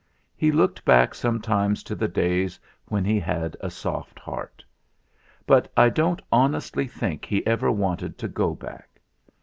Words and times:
He 0.35 0.51
looked 0.51 0.83
back 0.83 1.13
sometimes 1.13 1.83
to 1.83 1.93
the 1.93 2.07
days 2.07 2.59
when 2.87 3.05
he 3.05 3.19
had 3.19 3.55
a 3.59 3.69
soft 3.69 4.17
heart. 4.17 4.65
But 5.45 5.71
I 5.77 5.89
don't 5.89 6.23
honestly 6.31 6.87
think 6.87 7.23
he 7.23 7.45
ever 7.45 7.71
wanted 7.71 8.17
to 8.17 8.27
go 8.27 8.55
back. 8.55 8.99